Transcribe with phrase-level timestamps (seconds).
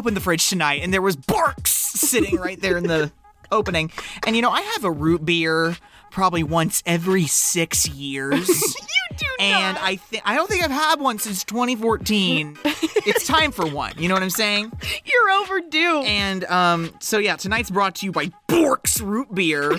[0.00, 3.12] opened the fridge tonight and there was Barq's sitting right there in the
[3.52, 3.92] opening.
[4.26, 5.76] And you know, I have a root beer
[6.10, 8.48] probably once every six years.
[9.10, 9.84] You do and not.
[9.84, 12.58] I think I don't think I've had one since 2014.
[12.64, 13.92] it's time for one.
[13.98, 14.70] You know what I'm saying?
[15.04, 16.02] You're overdue.
[16.02, 19.76] And um, so yeah, tonight's brought to you by Barq's Root Beer.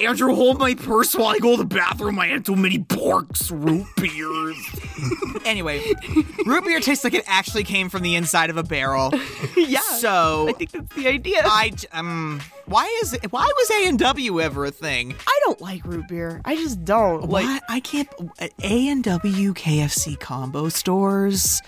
[0.00, 2.18] Andrew, hold my purse while I go to the bathroom.
[2.18, 4.56] I had too many Barq's root beers.
[5.44, 5.82] anyway,
[6.44, 9.10] root beer tastes like it actually came from the inside of a barrel.
[9.56, 9.80] yeah.
[9.98, 11.42] So I think that's the idea.
[11.44, 13.32] I j- um, why is it?
[13.32, 15.14] Why was A and W ever a thing?
[15.26, 16.40] I don't like root beer.
[16.44, 17.28] I just don't.
[17.28, 17.62] Like What?
[17.68, 18.08] I can't.
[18.62, 21.60] A and W KFC combo stores.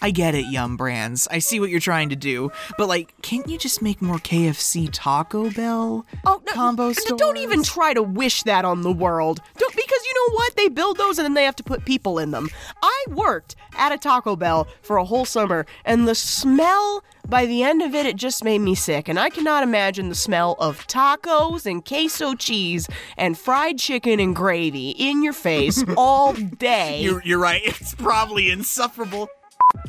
[0.00, 1.28] I get it, Yum Brands.
[1.30, 4.88] I see what you're trying to do, but like, can't you just make more KFC
[4.92, 7.18] Taco Bell Oh, no, combo n- stores?
[7.18, 9.40] Don't even try to wish that on the world.
[9.58, 10.56] Don't because you know what?
[10.56, 12.48] They build those and then they have to put people in them.
[12.82, 17.62] I worked at a Taco Bell for a whole summer and the smell by the
[17.62, 20.86] end of it it just made me sick and I cannot imagine the smell of
[20.88, 27.00] tacos and queso cheese and fried chicken and gravy in your face all day.
[27.00, 27.62] You're, you're right.
[27.64, 29.28] It's probably insufferable.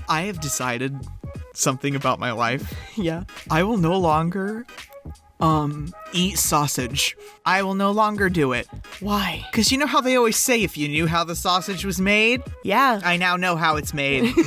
[0.10, 0.96] I have decided
[1.54, 2.74] something about my life.
[2.98, 3.24] yeah.
[3.50, 4.66] I will no longer
[5.40, 7.18] um eat sausage.
[7.46, 8.68] I will no longer do it.
[9.00, 9.46] Why?
[9.52, 12.42] Cuz you know how they always say if you knew how the sausage was made,
[12.64, 13.02] Yeah.
[13.04, 14.34] I now know how it's made.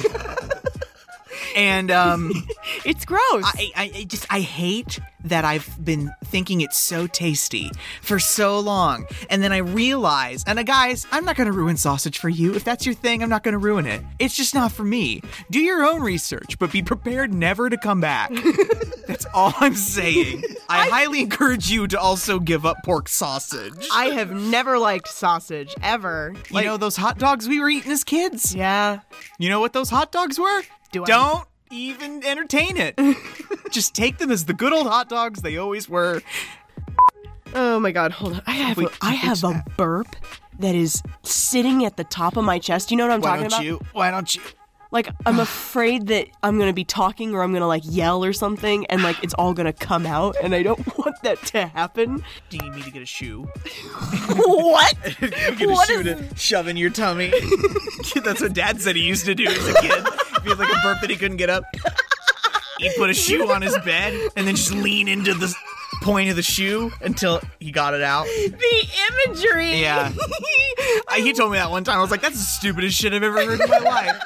[1.57, 2.33] and um
[2.85, 3.21] it's gross.
[3.33, 7.71] I, I, I just I hate that I've been thinking it's so tasty
[8.03, 12.19] for so long, and then I realize, and uh, guys, I'm not gonna ruin sausage
[12.19, 12.55] for you.
[12.55, 14.03] If that's your thing, I'm not gonna ruin it.
[14.21, 15.23] It's just not for me.
[15.51, 18.31] Do your own research, but be prepared never to come back.
[19.07, 20.45] that's all I'm saying.
[20.69, 23.89] I, highly encourage you to also give up pork sausage.
[23.93, 26.35] I have never liked sausage ever.
[26.51, 28.55] you know those hot dogs we were eating as kids?
[28.55, 29.01] Yeah.
[29.39, 30.63] You know what those hot dogs were?
[30.93, 32.95] Do I- Don't even entertain it.
[33.73, 36.23] Just take them as the good old hot dogs they always were.
[37.55, 38.43] Oh my god, hold on.
[38.47, 40.15] I have a, I have a burp
[40.59, 42.91] that is sitting at the top of my chest.
[42.91, 43.65] You know what I'm Why talking don't about?
[43.65, 43.81] you?
[43.93, 44.43] Why don't you?
[44.93, 48.25] Like I'm afraid that I'm going to be talking or I'm going to like yell
[48.25, 51.43] or something and like it's all going to come out and I don't want that
[51.47, 52.23] to happen.
[52.51, 53.43] Do you need me to get a shoe?
[54.37, 54.95] what?
[55.21, 57.33] you get What a shoe is- to shove in your tummy.
[58.25, 60.05] That's what Dad said he used to do as a kid.
[60.47, 61.65] He had like a burp that he couldn't get up,
[62.79, 65.55] he'd put a shoe on his bed and then just lean into the
[66.03, 68.27] point of the shoe until he got it out.
[68.27, 68.89] The
[69.27, 69.81] imagery.
[69.81, 70.13] Yeah.
[71.09, 71.99] I, he told me that one time.
[71.99, 74.23] I was like, "That's the stupidest shit I've ever heard in my life."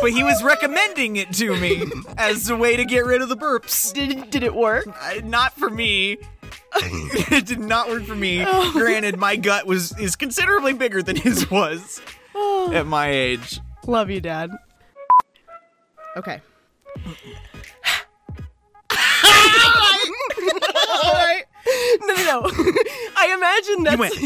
[0.00, 1.84] But he was recommending it to me
[2.18, 3.92] as a way to get rid of the burps.
[3.92, 4.86] did did it work?
[4.86, 6.18] Uh, not for me.
[6.76, 8.44] it did not work for me.
[8.46, 8.72] Oh.
[8.72, 12.00] Granted, my gut was is considerably bigger than his was
[12.72, 13.60] at my age.
[13.86, 14.50] Love you, dad.
[16.18, 16.40] Okay.
[17.06, 17.12] All
[21.12, 21.44] right.
[22.00, 22.42] No, no, no.
[23.16, 23.98] I imagine that's.
[23.98, 24.14] went.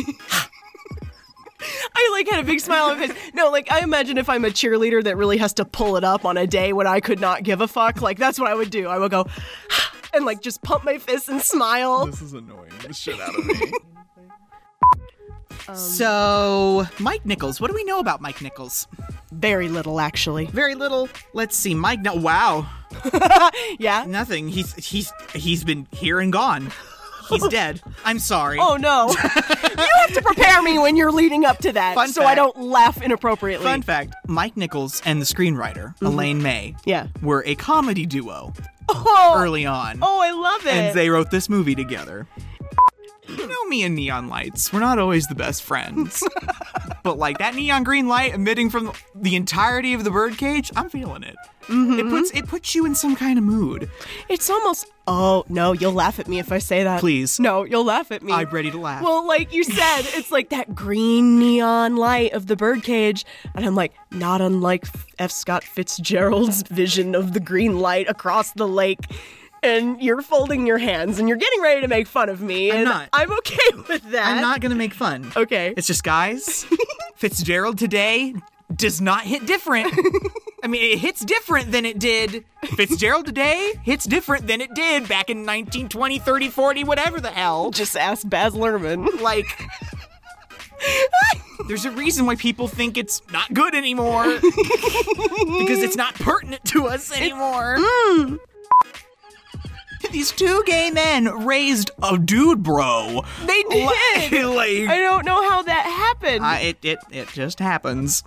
[1.94, 3.32] I like had a big smile on my face.
[3.34, 6.24] No, like I imagine if I'm a cheerleader that really has to pull it up
[6.24, 8.70] on a day when I could not give a fuck, like that's what I would
[8.70, 8.88] do.
[8.88, 9.26] I would go
[10.14, 12.06] and like just pump my fists and smile.
[12.06, 13.72] This is annoying the shit out of me.
[15.68, 17.60] Um, so, Mike Nichols.
[17.60, 18.86] What do we know about Mike Nichols?
[19.30, 20.46] Very little, actually.
[20.46, 21.08] Very little.
[21.32, 21.74] Let's see.
[21.74, 22.00] Mike.
[22.00, 22.14] No.
[22.14, 22.66] Wow.
[23.78, 24.04] Yeah.
[24.06, 24.48] Nothing.
[24.48, 26.70] He's he's he's been here and gone.
[27.28, 27.80] He's dead.
[28.04, 28.58] I'm sorry.
[28.60, 29.08] Oh no!
[29.10, 32.36] you have to prepare me when you're leading up to that, Fun so I fact.
[32.36, 33.64] don't laugh inappropriately.
[33.64, 36.06] Fun fact: Mike Nichols and the screenwriter mm-hmm.
[36.06, 37.06] Elaine May Yeah.
[37.22, 38.52] were a comedy duo
[38.88, 40.74] Oh, early on, oh, I love it.
[40.74, 42.26] and they wrote this movie together.
[43.28, 44.72] You know me and neon lights.
[44.72, 46.22] We're not always the best friends.
[47.02, 51.22] but like that neon green light emitting from the entirety of the birdcage, I'm feeling
[51.22, 51.36] it.
[51.64, 51.98] Mm-hmm.
[52.00, 53.88] It puts it puts you in some kind of mood.
[54.28, 54.86] It's almost.
[55.06, 57.00] Oh no, you'll laugh at me if I say that.
[57.00, 57.38] Please.
[57.38, 58.32] No, you'll laugh at me.
[58.32, 59.02] I'm ready to laugh.
[59.02, 63.76] Well, like you said, it's like that green neon light of the birdcage, and I'm
[63.76, 64.86] like, not unlike
[65.20, 65.30] F.
[65.30, 69.06] Scott Fitzgerald's vision of the green light across the lake.
[69.62, 72.84] And you're folding your hands, and you're getting ready to make fun of me, and
[72.84, 73.08] not.
[73.12, 74.26] I'm okay with that.
[74.26, 75.30] I'm not gonna make fun.
[75.36, 75.72] okay.
[75.76, 76.66] It's just guys.
[77.16, 78.34] Fitzgerald today
[78.74, 79.92] does not hit different.
[80.64, 82.44] I mean, it hits different than it did.
[82.76, 87.70] Fitzgerald today hits different than it did back in 1920, 30, 40, whatever the hell.
[87.70, 89.20] Just ask Baz Luhrmann.
[89.20, 89.46] Like,
[91.68, 94.24] there's a reason why people think it's not good anymore.
[94.40, 97.76] because it's not pertinent to us anymore.
[97.78, 98.38] Mm.
[100.10, 103.24] These two gay men raised a dude bro.
[103.46, 103.90] They did.
[104.52, 106.44] Like, I don't know how that happened.
[106.44, 108.22] uh, it, it, it just happens.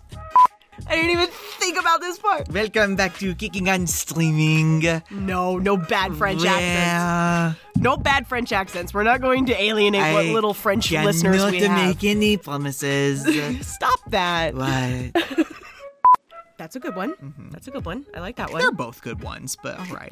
[0.88, 1.28] I didn't even
[1.60, 2.50] think about this part.
[2.50, 5.02] Welcome back to Kicking on Streaming.
[5.10, 6.62] No, no bad French accents.
[6.62, 8.94] Yeah, No bad French accents.
[8.94, 11.72] We're not going to alienate what little French listeners we have.
[11.88, 13.24] make any promises.
[13.68, 14.54] Stop that.
[14.56, 15.48] what?
[16.58, 17.14] That's a good one.
[17.16, 17.50] Mm-hmm.
[17.52, 18.06] That's a good one.
[18.16, 18.62] I like that one.
[18.62, 20.12] They're both good ones, but all right.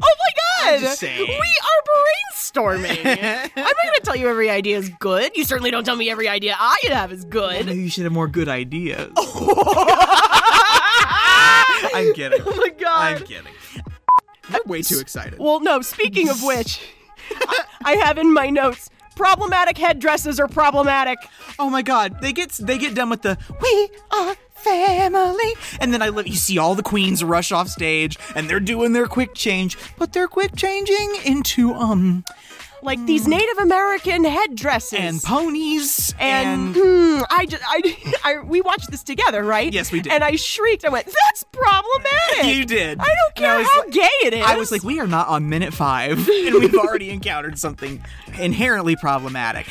[0.00, 0.98] Oh my god!
[1.00, 3.04] We are brainstorming.
[3.56, 5.36] I'm not gonna tell you every idea is good.
[5.36, 7.66] You certainly don't tell me every idea I have is good.
[7.66, 9.12] Maybe you should have more good ideas.
[11.94, 12.40] I'm kidding.
[12.44, 13.16] Oh my god.
[13.16, 13.52] I'm kidding.
[14.50, 15.38] I'm way too excited.
[15.38, 16.80] Well, no, speaking of which,
[17.30, 21.18] I, I have in my notes problematic headdresses are problematic.
[21.58, 26.02] Oh my god, they get they get done with the we are family, and then
[26.02, 26.26] I live.
[26.26, 30.12] You see all the queens rush off stage, and they're doing their quick change, but
[30.12, 32.24] they're quick changing into um
[32.82, 34.92] Like these Native American headdresses.
[35.00, 39.72] and ponies and hmm, I just I, I we watched this together, right?
[39.72, 40.12] Yes, we did.
[40.12, 40.84] And I shrieked.
[40.84, 43.00] I went, "That's problematic." you did.
[43.00, 44.44] I don't And I care how like- gay it is.
[44.46, 48.00] I was like, we are not on minute five, and we've already encountered something
[48.38, 49.66] inherently problematic.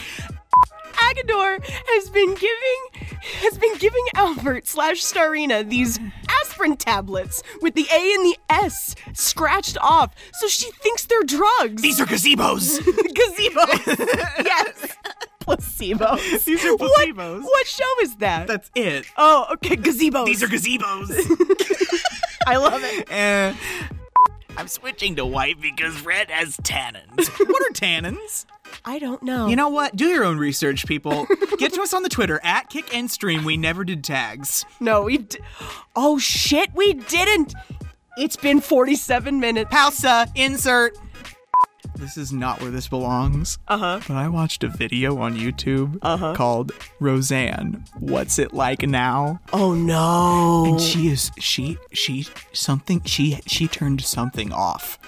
[1.08, 3.08] Agador has been giving
[3.42, 6.00] has been giving Albert slash Starina these
[6.42, 11.82] aspirin tablets with the A and the S scratched off, so she thinks they're drugs.
[11.82, 12.80] These are gazebos.
[12.80, 13.98] gazebos.
[14.46, 14.98] yes.
[15.42, 16.44] Placebos.
[16.44, 17.42] These are placebos.
[17.44, 18.48] what show is that?
[18.48, 19.06] That's it.
[19.18, 20.26] oh, okay, gazebos.
[20.26, 21.10] These are gazebos.
[22.48, 23.10] I love it.
[23.12, 23.54] Eh,
[24.58, 27.30] I'm switching to white because red has tannins.
[27.48, 28.46] what are tannins?
[28.88, 29.48] I don't know.
[29.48, 29.98] You know what?
[29.98, 31.28] Do your own research, people.
[31.58, 33.44] Get to us on the Twitter at Kick and Stream.
[33.44, 34.64] We never did tags.
[34.80, 35.18] no, we.
[35.18, 35.40] D-
[35.96, 37.54] oh shit, we didn't.
[38.18, 39.70] It's been 47 minutes.
[39.70, 40.32] Pausa.
[40.36, 40.98] Insert.
[41.98, 43.58] This is not where this belongs.
[43.68, 44.00] Uh huh.
[44.08, 46.34] But I watched a video on YouTube Uh-huh.
[46.36, 47.84] called Roseanne.
[48.00, 49.40] What's it like now?
[49.52, 50.66] Oh no.
[50.68, 55.00] And she is she she something she she turned something off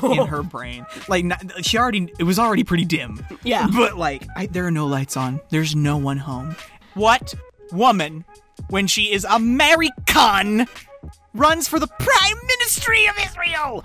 [0.02, 0.86] in her brain.
[1.08, 3.24] Like not, she already it was already pretty dim.
[3.42, 3.68] Yeah.
[3.72, 5.40] But like I, there are no lights on.
[5.50, 6.56] There's no one home.
[6.94, 7.34] What
[7.72, 8.24] woman
[8.70, 10.66] when she is American
[11.34, 13.84] runs for the prime ministry of Israel?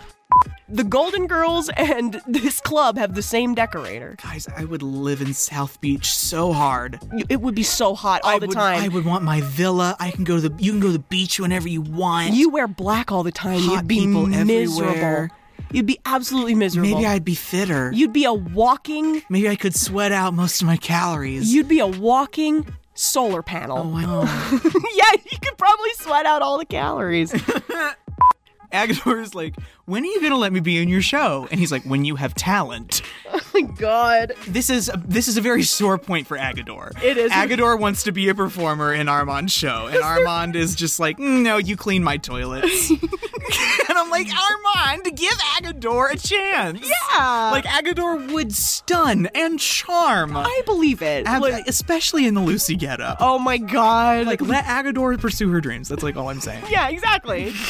[0.74, 4.16] The Golden Girls and this club have the same decorator.
[4.24, 7.00] Guys, I would live in South Beach so hard.
[7.30, 8.82] It would be so hot all I the would, time.
[8.82, 9.96] I would want my villa.
[10.00, 12.34] I can go to the you can go to the beach whenever you want.
[12.34, 13.60] you wear black all the time.
[13.62, 14.90] Hot You'd be people miserable.
[14.90, 15.30] everywhere.
[15.72, 16.90] You'd be absolutely miserable.
[16.90, 17.92] Maybe I'd be fitter.
[17.94, 19.22] You'd be a walking.
[19.30, 21.54] Maybe I could sweat out most of my calories.
[21.54, 22.66] You'd be a walking
[22.96, 23.78] solar panel.
[23.78, 24.22] oh, I know.
[24.96, 27.32] yeah, you could probably sweat out all the calories.
[28.74, 29.56] Agador is like,
[29.86, 31.48] when are you gonna let me be in your show?
[31.52, 33.02] And he's like, when you have talent.
[33.32, 34.34] oh my god.
[34.48, 36.92] This is this is a very sore point for Agador.
[37.04, 37.32] It is.
[37.32, 41.44] Agador wants to be a performer in Armand's show, and Armand is just like, "Mm,
[41.44, 42.90] no, you clean my toilets.
[43.90, 46.80] and I'm like, Armand, give Agador a chance.
[47.14, 47.50] Yeah.
[47.52, 51.26] Like Agador would stun and charm, I believe it.
[51.28, 53.18] Ab- Like- especially in the Lucy getup.
[53.20, 54.26] oh my god.
[54.26, 55.88] Like let Agador pursue her dreams.
[55.90, 56.64] That's like all I'm saying.
[56.70, 57.54] yeah, exactly.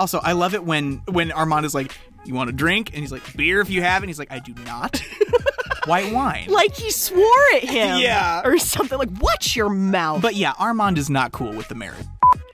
[0.00, 1.92] Also, I love it when when Armand is like,
[2.24, 4.32] "You want a drink?" and he's like, "Beer if you have." it." And he's like,
[4.32, 5.00] "I do not."
[5.86, 6.46] White wine.
[6.48, 7.24] like he swore
[7.54, 7.98] at him.
[8.00, 8.42] Yeah.
[8.44, 10.20] Or something like, watch your mouth.
[10.20, 12.06] But yeah, Armand is not cool with the marriage.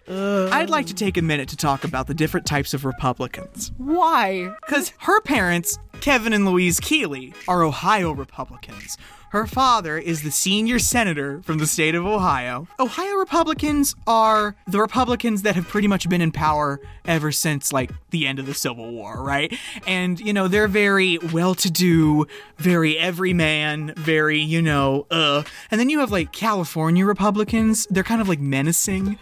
[0.09, 3.73] I'd like to take a minute to talk about the different types of Republicans.
[3.79, 4.55] why?
[4.65, 8.97] Because her parents, Kevin and Louise Keeley, are Ohio Republicans.
[9.37, 12.69] Her father is the senior senator from the state of Ohio.
[12.81, 17.91] Ohio Republicans are the Republicans that have pretty much been in power ever since, like,
[18.09, 19.55] the end of the Civil War, right?
[19.87, 22.25] And, you know, they're very well to do,
[22.57, 25.43] very everyman, very, you know, uh.
[25.71, 27.87] And then you have, like, California Republicans.
[27.91, 29.19] They're kind of, like, menacing.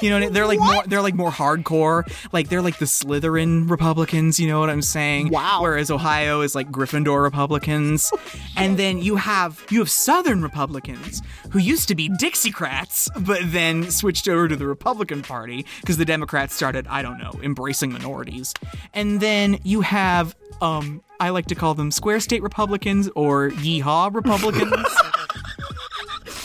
[0.00, 2.04] You know, they're like more, they're like more hardcore.
[2.32, 5.28] Like, they're like the Slytherin Republicans, you know what I'm saying?
[5.28, 5.58] Wow.
[5.60, 8.10] Whereas Ohio is like Gryffindor Republicans.
[8.56, 13.90] and then you have you have Southern Republicans who used to be Dixiecrats, but then
[13.90, 18.54] switched over to the Republican Party because the Democrats started, I don't know, embracing minorities.
[18.94, 24.14] And then you have um I like to call them square state Republicans or yeehaw
[24.14, 24.86] Republicans.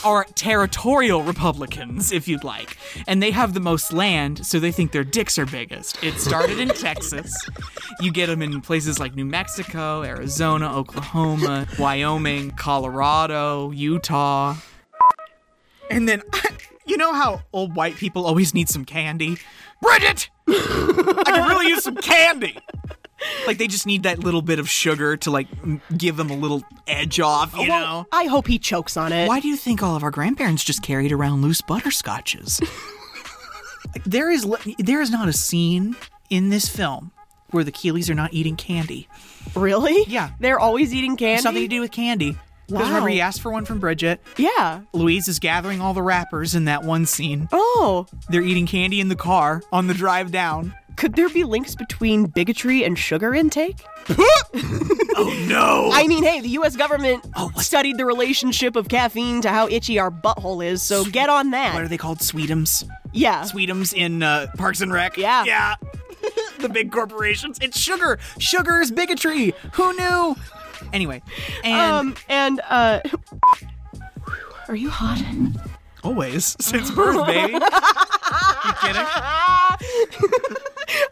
[0.05, 2.77] Or territorial Republicans, if you'd like.
[3.07, 6.03] And they have the most land, so they think their dicks are biggest.
[6.03, 7.33] It started in Texas.
[8.01, 14.55] You get them in places like New Mexico, Arizona, Oklahoma, Wyoming, Colorado, Utah.
[15.89, 16.21] And then,
[16.85, 19.37] you know how old white people always need some candy?
[19.81, 20.29] Bridget!
[20.47, 22.57] I could really use some candy!
[23.47, 25.47] Like they just need that little bit of sugar to like
[25.97, 28.07] give them a little edge off, you Well, know.
[28.11, 29.27] I hope he chokes on it.
[29.27, 32.61] Why do you think all of our grandparents just carried around loose butterscotches?
[33.93, 34.45] like, there is
[34.79, 35.95] there is not a scene
[36.29, 37.11] in this film
[37.51, 39.07] where the Keeleys are not eating candy.
[39.55, 40.05] Really?
[40.07, 40.31] Yeah.
[40.39, 41.41] They're always eating candy.
[41.41, 42.37] Something to do with candy.
[42.67, 42.87] Because Wow.
[42.87, 44.21] remember, he asked for one from Bridget.
[44.37, 44.81] Yeah.
[44.93, 47.49] Louise is gathering all the wrappers in that one scene.
[47.51, 50.73] Oh, They're eating candy in the car on the drive down.
[50.95, 53.83] Could there be links between bigotry and sugar intake?
[55.15, 55.91] Oh no!
[55.93, 56.75] I mean, hey, the U.S.
[56.75, 61.29] government Oh, studied the relationship of caffeine to how itchy our butthole is, so get
[61.29, 61.75] on that.
[61.75, 62.17] what are they called?
[62.17, 62.83] Sweetums.
[63.13, 63.43] yeah.
[63.43, 65.15] Sweetums in uh, Parks and Rec.
[65.17, 65.43] Yeah.
[65.43, 65.75] Yeah.
[66.59, 67.59] the big corporations.
[67.61, 68.17] It's sugar.
[68.39, 69.53] Sugar is bigotry.
[69.73, 70.35] Who knew?
[70.91, 71.21] Anyway,
[71.63, 73.01] and Um, and, uh,
[74.67, 75.21] are you hot?
[76.03, 77.53] always since birth, baby.
[77.53, 79.05] you kidding?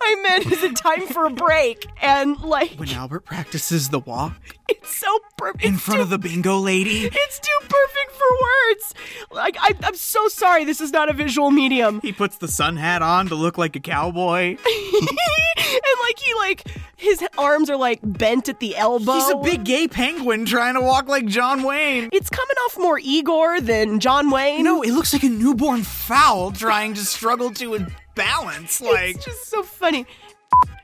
[0.01, 1.85] I meant, is it time for a break?
[2.01, 4.33] And, like, When Albert practices the walk
[4.71, 5.63] it's so perfect.
[5.63, 8.93] in front of the bingo lady, It's too perfect for words.
[9.31, 10.65] Like I, I'm so sorry.
[10.65, 12.01] This is not a visual medium.
[12.01, 14.57] he puts the sun hat on to look like a cowboy.
[14.65, 19.13] and like he like his arms are like bent at the elbow.
[19.13, 22.09] He's a big gay penguin trying to walk like John Wayne.
[22.11, 24.63] It's coming off more Igor than John Wayne.
[24.63, 28.81] No, it looks like a newborn foal trying to struggle to balance.
[28.81, 30.05] Like, it's just so funny.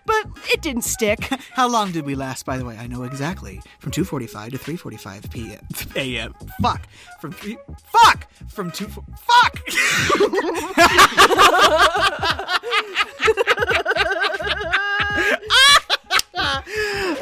[0.06, 1.20] But it didn't stick.
[1.52, 2.46] how long did we last?
[2.46, 3.62] By the way, I know exactly.
[3.80, 5.68] From 2:45 to 3:45 p.m.
[5.96, 6.34] a.m.
[6.62, 6.88] Fuck.
[7.20, 7.58] From three.
[7.86, 8.28] Fuck.
[8.48, 8.88] From two.
[8.88, 9.62] Fuck.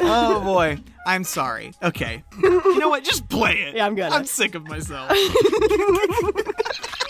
[0.00, 0.78] oh boy.
[1.06, 1.72] I'm sorry.
[1.82, 2.24] Okay.
[2.42, 3.04] You know what?
[3.04, 3.76] Just play it.
[3.76, 4.14] Yeah, I'm gonna.
[4.14, 5.10] I'm sick of myself.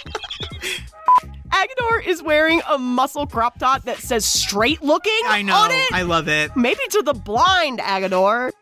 [1.56, 5.54] Agador is wearing a muscle crop top that says straight looking I know.
[5.54, 5.92] on it.
[5.92, 6.54] I love it.
[6.54, 8.52] Maybe to the blind, Agador.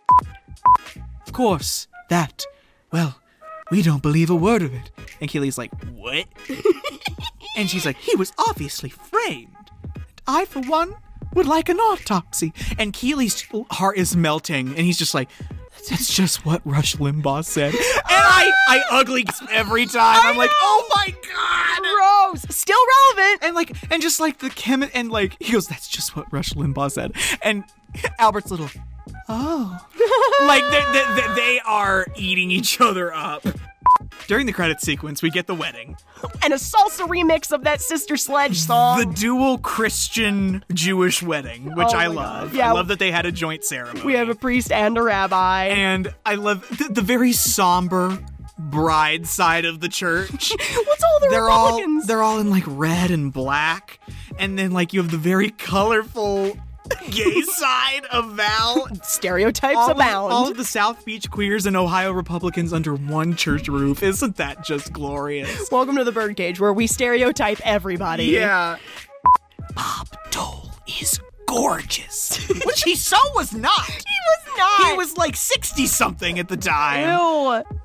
[1.26, 2.44] Of course, that.
[2.92, 3.18] Well,
[3.70, 4.90] we don't believe a word of it.
[5.20, 6.26] And Keeley's like, What?
[7.56, 9.48] and she's like, He was obviously framed.
[9.94, 10.94] And I, for one,
[11.34, 12.52] would like an autopsy.
[12.78, 15.28] And Keeley's heart is melting, and he's just like,
[15.90, 17.74] That's just what Rush Limbaugh said.
[18.14, 20.20] And I, I ugly every time.
[20.22, 22.32] I'm like, Oh my god!
[22.32, 22.78] Rose, still
[23.16, 23.42] relevant.
[23.42, 26.50] And like, and just like the chem, and like, he goes, That's just what Rush
[26.50, 27.12] Limbaugh said.
[27.42, 27.64] And
[28.18, 28.68] Albert's little,
[29.28, 29.78] Oh.
[30.46, 33.44] like they, they, they, they are eating each other up.
[34.26, 35.96] During the credit sequence, we get the wedding.
[36.42, 38.98] And a salsa remix of that Sister Sledge song.
[38.98, 42.50] The dual Christian Jewish wedding, which Oh I love.
[42.50, 42.56] God.
[42.56, 42.70] Yeah.
[42.70, 44.02] I love that they had a joint ceremony.
[44.02, 45.66] we have a priest and a rabbi.
[45.66, 48.18] and I love the, the very somber
[48.58, 50.52] bride side of the church.
[50.58, 53.98] What's all the they're all they're all in like red and black,
[54.38, 56.56] and then like you have the very colorful
[57.10, 58.88] gay side of Val.
[59.02, 60.32] Stereotypes all of, abound.
[60.32, 64.02] all of the South Beach queers and Ohio Republicans under one church roof.
[64.02, 65.70] Isn't that just glorious?
[65.70, 68.26] Welcome to the birdcage where we stereotype everybody.
[68.26, 68.76] Yeah.
[69.74, 73.86] Bob Dole is gorgeous, which he so was not.
[73.90, 74.90] He was not.
[74.90, 77.08] He was like 60 something at the time.
[77.08, 77.78] Ew.